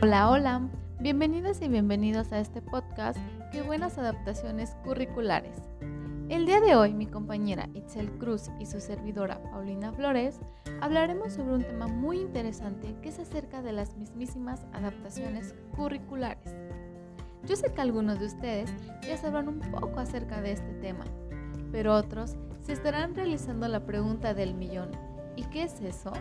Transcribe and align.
Hola, 0.00 0.30
hola, 0.30 0.60
bienvenidas 1.00 1.60
y 1.60 1.66
bienvenidos 1.66 2.30
a 2.30 2.38
este 2.38 2.62
podcast 2.62 3.18
Qué 3.50 3.62
buenas 3.62 3.98
adaptaciones 3.98 4.76
curriculares. 4.84 5.56
El 6.28 6.46
día 6.46 6.60
de 6.60 6.76
hoy 6.76 6.94
mi 6.94 7.06
compañera 7.06 7.68
Itzel 7.74 8.08
Cruz 8.12 8.48
y 8.60 8.66
su 8.66 8.78
servidora 8.78 9.42
Paulina 9.50 9.92
Flores 9.92 10.38
hablaremos 10.80 11.32
sobre 11.32 11.54
un 11.54 11.64
tema 11.64 11.88
muy 11.88 12.20
interesante 12.20 12.94
que 13.02 13.08
es 13.08 13.18
acerca 13.18 13.60
de 13.60 13.72
las 13.72 13.96
mismísimas 13.96 14.66
adaptaciones 14.72 15.56
curriculares. 15.74 16.54
Yo 17.44 17.56
sé 17.56 17.72
que 17.72 17.80
algunos 17.80 18.20
de 18.20 18.26
ustedes 18.26 18.72
ya 19.02 19.16
sabrán 19.16 19.48
un 19.48 19.58
poco 19.58 19.98
acerca 19.98 20.40
de 20.40 20.52
este 20.52 20.74
tema, 20.74 21.06
pero 21.72 21.96
otros 21.96 22.36
se 22.62 22.72
estarán 22.72 23.16
realizando 23.16 23.66
la 23.66 23.84
pregunta 23.84 24.32
del 24.32 24.54
millón. 24.54 24.92
¿Y 25.34 25.42
qué 25.46 25.64
es 25.64 25.80
eso? 25.80 26.12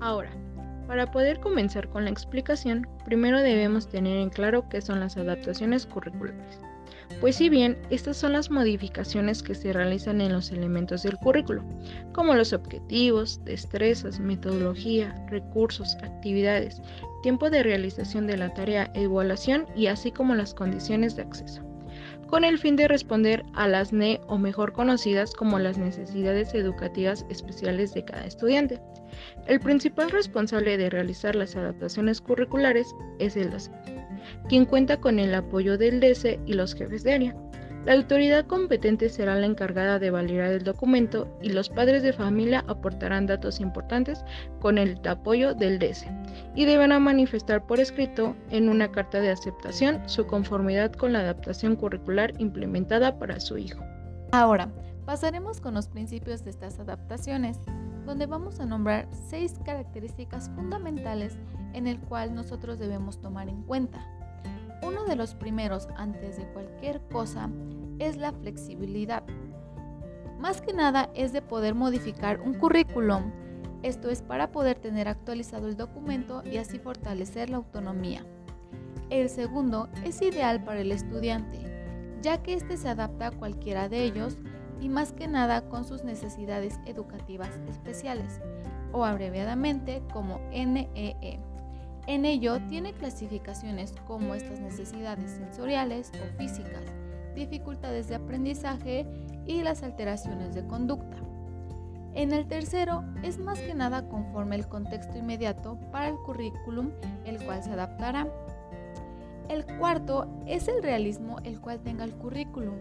Ahora, 0.00 0.30
para 0.86 1.10
poder 1.10 1.40
comenzar 1.40 1.88
con 1.88 2.04
la 2.04 2.10
explicación, 2.10 2.86
primero 3.04 3.40
debemos 3.40 3.88
tener 3.88 4.18
en 4.18 4.30
claro 4.30 4.68
qué 4.68 4.80
son 4.80 5.00
las 5.00 5.16
adaptaciones 5.16 5.86
curriculares. 5.86 6.60
Pues 7.20 7.36
si 7.36 7.48
bien 7.48 7.78
estas 7.90 8.16
son 8.16 8.32
las 8.32 8.50
modificaciones 8.50 9.42
que 9.42 9.54
se 9.54 9.72
realizan 9.72 10.20
en 10.20 10.32
los 10.32 10.50
elementos 10.50 11.02
del 11.02 11.16
currículo, 11.16 11.62
como 12.12 12.34
los 12.34 12.52
objetivos, 12.52 13.44
destrezas, 13.44 14.20
metodología, 14.20 15.14
recursos, 15.28 15.96
actividades, 16.02 16.80
tiempo 17.22 17.50
de 17.50 17.62
realización 17.62 18.26
de 18.26 18.36
la 18.36 18.52
tarea, 18.52 18.90
evaluación 18.94 19.66
y 19.76 19.86
así 19.86 20.12
como 20.12 20.34
las 20.34 20.54
condiciones 20.54 21.16
de 21.16 21.22
acceso 21.22 21.73
con 22.34 22.42
el 22.42 22.58
fin 22.58 22.74
de 22.74 22.88
responder 22.88 23.44
a 23.54 23.68
las 23.68 23.92
NE 23.92 24.20
o 24.26 24.38
mejor 24.38 24.72
conocidas 24.72 25.32
como 25.34 25.60
las 25.60 25.78
necesidades 25.78 26.52
educativas 26.52 27.24
especiales 27.28 27.94
de 27.94 28.04
cada 28.04 28.26
estudiante. 28.26 28.80
El 29.46 29.60
principal 29.60 30.10
responsable 30.10 30.76
de 30.76 30.90
realizar 30.90 31.36
las 31.36 31.54
adaptaciones 31.54 32.20
curriculares 32.20 32.92
es 33.20 33.36
el 33.36 33.52
docente, 33.52 34.04
quien 34.48 34.64
cuenta 34.64 34.96
con 34.96 35.20
el 35.20 35.32
apoyo 35.32 35.78
del 35.78 36.00
DC 36.00 36.40
y 36.44 36.54
los 36.54 36.74
jefes 36.74 37.04
de 37.04 37.12
área. 37.12 37.36
La 37.84 37.92
autoridad 37.92 38.46
competente 38.46 39.10
será 39.10 39.34
la 39.34 39.44
encargada 39.44 39.98
de 39.98 40.10
validar 40.10 40.50
el 40.52 40.64
documento 40.64 41.28
y 41.42 41.50
los 41.50 41.68
padres 41.68 42.02
de 42.02 42.14
familia 42.14 42.64
aportarán 42.66 43.26
datos 43.26 43.60
importantes 43.60 44.24
con 44.60 44.78
el 44.78 44.98
apoyo 45.06 45.52
del 45.52 45.78
DS 45.78 46.06
y 46.54 46.64
deberán 46.64 47.02
manifestar 47.02 47.66
por 47.66 47.80
escrito 47.80 48.34
en 48.48 48.70
una 48.70 48.90
carta 48.90 49.20
de 49.20 49.30
aceptación 49.30 50.00
su 50.08 50.26
conformidad 50.26 50.92
con 50.92 51.12
la 51.12 51.20
adaptación 51.20 51.76
curricular 51.76 52.32
implementada 52.38 53.18
para 53.18 53.38
su 53.38 53.58
hijo. 53.58 53.84
Ahora, 54.32 54.70
pasaremos 55.04 55.60
con 55.60 55.74
los 55.74 55.88
principios 55.88 56.42
de 56.42 56.50
estas 56.50 56.80
adaptaciones, 56.80 57.58
donde 58.06 58.24
vamos 58.24 58.60
a 58.60 58.66
nombrar 58.66 59.08
seis 59.28 59.60
características 59.62 60.50
fundamentales 60.54 61.36
en 61.74 61.86
el 61.86 61.98
cual 62.00 62.34
nosotros 62.34 62.78
debemos 62.78 63.20
tomar 63.20 63.50
en 63.50 63.62
cuenta. 63.62 64.13
Uno 64.86 65.04
de 65.04 65.16
los 65.16 65.34
primeros 65.34 65.88
antes 65.96 66.36
de 66.36 66.46
cualquier 66.52 67.00
cosa 67.08 67.48
es 67.98 68.16
la 68.16 68.32
flexibilidad. 68.32 69.22
Más 70.38 70.60
que 70.60 70.74
nada 70.74 71.08
es 71.14 71.32
de 71.32 71.40
poder 71.40 71.74
modificar 71.74 72.40
un 72.40 72.52
currículum. 72.52 73.32
Esto 73.82 74.10
es 74.10 74.20
para 74.20 74.52
poder 74.52 74.78
tener 74.78 75.08
actualizado 75.08 75.68
el 75.68 75.76
documento 75.76 76.42
y 76.44 76.58
así 76.58 76.78
fortalecer 76.78 77.48
la 77.48 77.56
autonomía. 77.56 78.26
El 79.08 79.30
segundo 79.30 79.88
es 80.04 80.20
ideal 80.20 80.62
para 80.64 80.80
el 80.80 80.92
estudiante, 80.92 81.60
ya 82.20 82.42
que 82.42 82.52
éste 82.52 82.76
se 82.76 82.88
adapta 82.88 83.28
a 83.28 83.30
cualquiera 83.30 83.88
de 83.88 84.04
ellos 84.04 84.36
y 84.80 84.90
más 84.90 85.12
que 85.12 85.28
nada 85.28 85.68
con 85.68 85.84
sus 85.84 86.04
necesidades 86.04 86.78
educativas 86.84 87.58
especiales, 87.68 88.40
o 88.92 89.04
abreviadamente 89.04 90.02
como 90.12 90.40
NEE. 90.50 91.53
En 92.06 92.26
ello 92.26 92.60
tiene 92.68 92.92
clasificaciones 92.92 93.94
como 94.06 94.34
estas 94.34 94.60
necesidades 94.60 95.30
sensoriales 95.30 96.12
o 96.22 96.38
físicas, 96.38 96.84
dificultades 97.34 98.08
de 98.08 98.16
aprendizaje 98.16 99.06
y 99.46 99.62
las 99.62 99.82
alteraciones 99.82 100.54
de 100.54 100.66
conducta. 100.66 101.16
En 102.14 102.32
el 102.32 102.46
tercero 102.46 103.04
es 103.22 103.38
más 103.38 103.58
que 103.58 103.74
nada 103.74 104.06
conforme 104.08 104.56
el 104.56 104.68
contexto 104.68 105.16
inmediato 105.16 105.78
para 105.90 106.08
el 106.08 106.16
currículum 106.16 106.90
el 107.24 107.42
cual 107.42 107.62
se 107.62 107.72
adaptará. 107.72 108.28
El 109.48 109.64
cuarto 109.78 110.28
es 110.46 110.68
el 110.68 110.82
realismo 110.82 111.38
el 111.42 111.60
cual 111.60 111.80
tenga 111.80 112.04
el 112.04 112.14
currículum. 112.14 112.76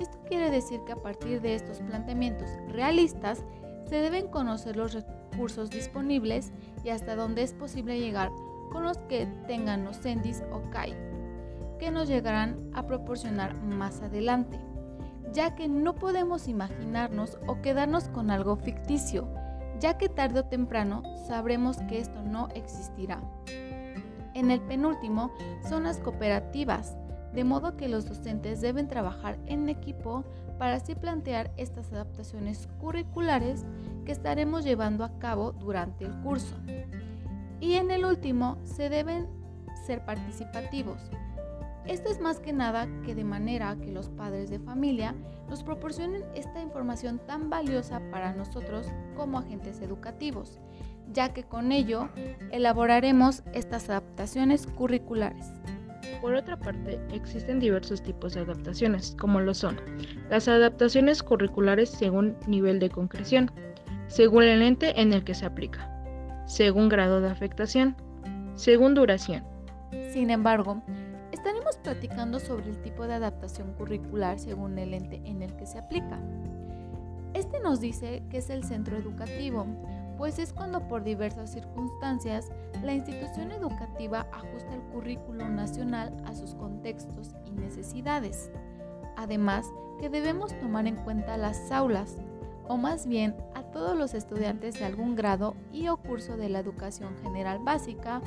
Esto 0.00 0.18
quiere 0.26 0.50
decir 0.50 0.80
que 0.84 0.92
a 0.92 1.02
partir 1.02 1.42
de 1.42 1.54
estos 1.54 1.80
planteamientos 1.80 2.48
realistas 2.68 3.44
se 3.84 3.96
deben 3.96 4.28
conocer 4.28 4.76
los 4.76 4.94
recursos 4.94 5.70
disponibles 5.70 6.52
y 6.82 6.88
hasta 6.88 7.14
dónde 7.14 7.42
es 7.42 7.52
posible 7.52 8.00
llegar 8.00 8.32
con 8.70 8.84
los 8.84 8.98
que 8.98 9.26
tengan 9.46 9.84
los 9.84 9.98
CENDIS 9.98 10.42
o 10.52 10.62
CAI 10.70 11.12
que 11.82 11.90
nos 11.90 12.06
llegarán 12.06 12.70
a 12.74 12.86
proporcionar 12.86 13.56
más 13.56 14.02
adelante, 14.02 14.56
ya 15.32 15.56
que 15.56 15.66
no 15.66 15.96
podemos 15.96 16.46
imaginarnos 16.46 17.38
o 17.48 17.60
quedarnos 17.60 18.04
con 18.04 18.30
algo 18.30 18.54
ficticio, 18.54 19.26
ya 19.80 19.98
que 19.98 20.08
tarde 20.08 20.38
o 20.38 20.44
temprano 20.44 21.02
sabremos 21.26 21.78
que 21.88 21.98
esto 21.98 22.22
no 22.22 22.46
existirá. 22.54 23.20
En 24.32 24.52
el 24.52 24.60
penúltimo 24.60 25.32
son 25.68 25.82
las 25.82 25.98
cooperativas, 25.98 26.96
de 27.34 27.42
modo 27.42 27.76
que 27.76 27.88
los 27.88 28.08
docentes 28.08 28.60
deben 28.60 28.86
trabajar 28.86 29.36
en 29.46 29.68
equipo 29.68 30.24
para 30.60 30.76
así 30.76 30.94
plantear 30.94 31.50
estas 31.56 31.92
adaptaciones 31.92 32.68
curriculares 32.80 33.64
que 34.04 34.12
estaremos 34.12 34.62
llevando 34.62 35.02
a 35.02 35.18
cabo 35.18 35.50
durante 35.50 36.04
el 36.04 36.12
curso. 36.20 36.54
Y 37.62 37.76
en 37.76 37.90
el 37.90 38.04
último 38.04 38.58
se 38.64 38.90
deben 38.90 39.26
ser 39.86 40.04
participativos, 40.04 40.98
esto 41.86 42.10
es 42.10 42.20
más 42.20 42.38
que 42.38 42.52
nada 42.52 42.88
que 43.04 43.14
de 43.14 43.24
manera 43.24 43.76
que 43.80 43.90
los 43.90 44.08
padres 44.08 44.50
de 44.50 44.60
familia 44.60 45.14
nos 45.48 45.64
proporcionen 45.64 46.22
esta 46.34 46.60
información 46.60 47.20
tan 47.26 47.50
valiosa 47.50 48.00
para 48.12 48.32
nosotros 48.34 48.86
como 49.16 49.38
agentes 49.38 49.80
educativos, 49.80 50.60
ya 51.12 51.32
que 51.32 51.42
con 51.42 51.72
ello 51.72 52.08
elaboraremos 52.52 53.42
estas 53.52 53.90
adaptaciones 53.90 54.66
curriculares. 54.66 55.46
Por 56.20 56.34
otra 56.34 56.56
parte, 56.56 57.00
existen 57.12 57.58
diversos 57.58 58.00
tipos 58.00 58.34
de 58.34 58.40
adaptaciones, 58.40 59.16
como 59.18 59.40
lo 59.40 59.52
son 59.52 59.80
las 60.30 60.46
adaptaciones 60.46 61.20
curriculares 61.24 61.90
según 61.90 62.36
nivel 62.46 62.78
de 62.78 62.90
concreción, 62.90 63.50
según 64.06 64.44
el 64.44 64.62
ente 64.62 65.00
en 65.00 65.12
el 65.12 65.24
que 65.24 65.34
se 65.34 65.46
aplica, 65.46 66.01
según 66.52 66.90
grado 66.90 67.22
de 67.22 67.30
afectación, 67.30 67.96
según 68.56 68.92
duración. 68.94 69.42
Sin 70.12 70.28
embargo, 70.28 70.82
estaremos 71.32 71.78
platicando 71.78 72.38
sobre 72.40 72.68
el 72.68 72.82
tipo 72.82 73.06
de 73.06 73.14
adaptación 73.14 73.72
curricular 73.72 74.38
según 74.38 74.76
el 74.76 74.92
ente 74.92 75.22
en 75.24 75.40
el 75.40 75.56
que 75.56 75.64
se 75.64 75.78
aplica. 75.78 76.20
Este 77.32 77.58
nos 77.60 77.80
dice 77.80 78.22
que 78.28 78.36
es 78.36 78.50
el 78.50 78.64
centro 78.64 78.98
educativo, 78.98 79.64
pues 80.18 80.38
es 80.38 80.52
cuando 80.52 80.86
por 80.88 81.04
diversas 81.04 81.50
circunstancias 81.50 82.50
la 82.82 82.92
institución 82.92 83.50
educativa 83.50 84.26
ajusta 84.30 84.74
el 84.74 84.82
currículo 84.92 85.48
nacional 85.48 86.14
a 86.26 86.34
sus 86.34 86.54
contextos 86.54 87.34
y 87.46 87.52
necesidades. 87.52 88.50
Además, 89.16 89.64
que 89.98 90.10
debemos 90.10 90.54
tomar 90.60 90.86
en 90.86 90.96
cuenta 90.96 91.38
las 91.38 91.72
aulas, 91.72 92.18
o 92.68 92.76
más 92.76 93.06
bien 93.06 93.34
todos 93.72 93.96
los 93.96 94.14
estudiantes 94.14 94.78
de 94.78 94.84
algún 94.84 95.16
grado 95.16 95.54
y 95.72 95.88
o 95.88 95.96
curso 95.96 96.36
de 96.36 96.48
la 96.48 96.60
educación 96.60 97.16
general 97.22 97.58
básica 97.60 98.20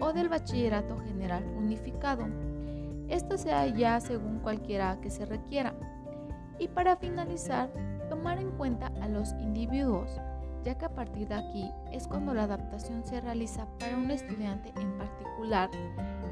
o 0.00 0.12
del 0.12 0.28
bachillerato 0.28 0.98
general 1.00 1.44
unificado 1.56 2.26
esto 3.12 3.36
sea 3.36 3.66
ya 3.66 4.00
según 4.00 4.38
cualquiera 4.38 4.98
que 5.02 5.10
se 5.10 5.26
requiera. 5.26 5.74
Y 6.58 6.68
para 6.68 6.96
finalizar, 6.96 7.70
tomar 8.08 8.38
en 8.38 8.50
cuenta 8.52 8.90
a 9.02 9.08
los 9.08 9.32
individuos, 9.34 10.18
ya 10.64 10.78
que 10.78 10.86
a 10.86 10.94
partir 10.94 11.28
de 11.28 11.34
aquí 11.34 11.70
es 11.92 12.08
cuando 12.08 12.32
la 12.32 12.44
adaptación 12.44 13.04
se 13.04 13.20
realiza 13.20 13.66
para 13.78 13.98
un 13.98 14.10
estudiante 14.10 14.72
en 14.80 14.96
particular 14.96 15.68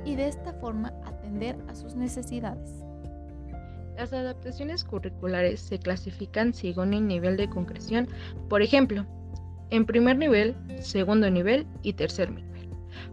y 0.06 0.14
de 0.14 0.28
esta 0.28 0.54
forma 0.54 0.94
atender 1.04 1.62
a 1.68 1.74
sus 1.74 1.96
necesidades. 1.96 2.89
Las 3.96 4.12
adaptaciones 4.12 4.84
curriculares 4.84 5.60
se 5.60 5.78
clasifican 5.78 6.54
según 6.54 6.94
el 6.94 7.06
nivel 7.06 7.36
de 7.36 7.50
concreción, 7.50 8.08
por 8.48 8.62
ejemplo, 8.62 9.06
en 9.70 9.86
primer 9.86 10.16
nivel, 10.16 10.56
segundo 10.80 11.30
nivel 11.30 11.66
y 11.82 11.92
tercer 11.92 12.30
nivel 12.30 12.50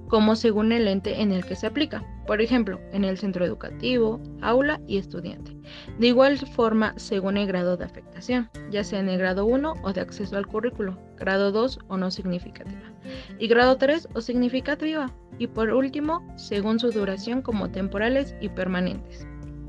como 0.07 0.35
según 0.35 0.71
el 0.71 0.87
ente 0.87 1.21
en 1.21 1.31
el 1.31 1.45
que 1.45 1.55
se 1.55 1.67
aplica, 1.67 2.03
por 2.25 2.41
ejemplo, 2.41 2.79
en 2.91 3.03
el 3.03 3.17
centro 3.17 3.45
educativo, 3.45 4.21
aula 4.41 4.79
y 4.87 4.97
estudiante. 4.97 5.55
De 5.99 6.07
igual 6.07 6.37
forma, 6.37 6.93
según 6.97 7.37
el 7.37 7.47
grado 7.47 7.77
de 7.77 7.85
afectación, 7.85 8.49
ya 8.71 8.83
sea 8.83 8.99
en 8.99 9.09
el 9.09 9.17
grado 9.17 9.45
1 9.45 9.73
o 9.81 9.93
de 9.93 10.01
acceso 10.01 10.37
al 10.37 10.47
currículo, 10.47 10.97
grado 11.17 11.51
2 11.51 11.79
o 11.87 11.97
no 11.97 12.11
significativa, 12.11 12.93
y 13.39 13.47
grado 13.47 13.77
3 13.77 14.09
o 14.13 14.21
significativa, 14.21 15.11
y 15.39 15.47
por 15.47 15.71
último, 15.71 16.25
según 16.37 16.79
su 16.79 16.91
duración 16.91 17.41
como 17.41 17.69
temporales 17.69 18.35
y 18.41 18.49
permanentes. 18.49 19.27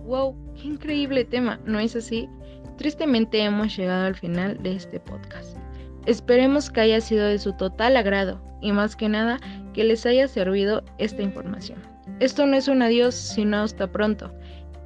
¡Wow! 0.08 0.34
¡Qué 0.54 0.68
increíble 0.68 1.26
tema! 1.26 1.60
¿No 1.66 1.78
es 1.78 1.94
así? 1.94 2.30
Tristemente 2.78 3.42
hemos 3.42 3.76
llegado 3.76 4.06
al 4.06 4.16
final 4.16 4.56
de 4.62 4.72
este 4.72 5.00
podcast. 5.00 5.58
Esperemos 6.06 6.70
que 6.70 6.80
haya 6.80 7.02
sido 7.02 7.26
de 7.26 7.38
su 7.38 7.52
total 7.52 7.94
agrado 7.94 8.40
y 8.62 8.72
más 8.72 8.96
que 8.96 9.10
nada 9.10 9.38
que 9.74 9.84
les 9.84 10.06
haya 10.06 10.26
servido 10.26 10.82
esta 10.96 11.20
información. 11.20 11.78
Esto 12.20 12.46
no 12.46 12.56
es 12.56 12.68
un 12.68 12.80
adiós, 12.80 13.14
sino 13.14 13.58
hasta 13.58 13.92
pronto, 13.92 14.32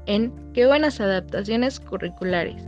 en 0.06 0.32
Qué 0.54 0.66
buenas 0.66 1.00
adaptaciones 1.00 1.78
curriculares. 1.78 2.66